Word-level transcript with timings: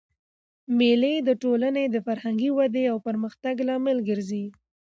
مېلې 0.77 1.13
د 1.27 1.29
ټولني 1.43 1.85
د 1.89 1.95
فرهنګي 2.05 2.49
ودئ 2.57 2.85
او 2.91 2.97
پرمختګ 3.07 3.55
لامل 3.67 3.97
ګرځي. 4.09 4.45